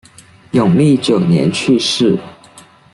[0.53, 2.17] 永历九年去世。